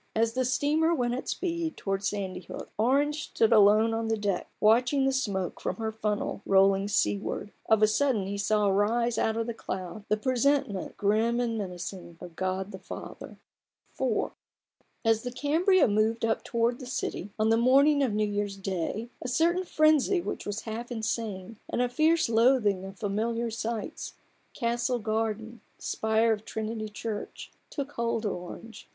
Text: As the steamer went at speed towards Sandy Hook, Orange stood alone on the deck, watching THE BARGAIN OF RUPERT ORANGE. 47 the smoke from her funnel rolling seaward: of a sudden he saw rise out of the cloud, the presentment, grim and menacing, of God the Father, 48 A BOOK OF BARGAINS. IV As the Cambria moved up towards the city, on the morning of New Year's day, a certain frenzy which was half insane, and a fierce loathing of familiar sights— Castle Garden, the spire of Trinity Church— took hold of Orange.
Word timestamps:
As 0.15 0.33
the 0.33 0.45
steamer 0.45 0.95
went 0.95 1.13
at 1.13 1.29
speed 1.29 1.77
towards 1.77 2.07
Sandy 2.09 2.39
Hook, 2.39 2.71
Orange 2.79 3.25
stood 3.25 3.53
alone 3.53 3.93
on 3.93 4.07
the 4.07 4.17
deck, 4.17 4.49
watching 4.59 5.05
THE 5.05 5.11
BARGAIN 5.11 5.11
OF 5.11 5.27
RUPERT 5.55 5.79
ORANGE. 5.79 5.93
47 6.01 6.15
the 6.15 6.15
smoke 6.15 6.15
from 6.15 6.15
her 6.15 6.15
funnel 6.15 6.41
rolling 6.43 6.87
seaward: 6.87 7.51
of 7.69 7.83
a 7.83 7.87
sudden 7.87 8.25
he 8.25 8.37
saw 8.39 8.65
rise 8.69 9.19
out 9.19 9.37
of 9.37 9.45
the 9.45 9.53
cloud, 9.53 10.03
the 10.09 10.17
presentment, 10.17 10.97
grim 10.97 11.39
and 11.39 11.55
menacing, 11.55 12.17
of 12.19 12.35
God 12.35 12.71
the 12.71 12.79
Father, 12.79 13.35
48 13.35 13.35
A 13.35 13.35
BOOK 13.35 13.91
OF 13.93 13.99
BARGAINS. 13.99 14.37
IV 14.79 15.11
As 15.11 15.21
the 15.21 15.31
Cambria 15.39 15.87
moved 15.87 16.25
up 16.25 16.43
towards 16.43 16.79
the 16.79 16.87
city, 16.87 17.29
on 17.37 17.49
the 17.49 17.57
morning 17.57 18.01
of 18.01 18.11
New 18.15 18.27
Year's 18.27 18.57
day, 18.57 19.11
a 19.21 19.27
certain 19.27 19.63
frenzy 19.65 20.19
which 20.19 20.47
was 20.47 20.61
half 20.61 20.91
insane, 20.91 21.57
and 21.69 21.79
a 21.79 21.87
fierce 21.87 22.27
loathing 22.27 22.83
of 22.85 22.97
familiar 22.97 23.51
sights— 23.51 24.15
Castle 24.55 24.97
Garden, 24.97 25.61
the 25.77 25.83
spire 25.83 26.33
of 26.33 26.43
Trinity 26.43 26.89
Church— 26.89 27.51
took 27.69 27.91
hold 27.91 28.25
of 28.25 28.31
Orange. 28.33 28.89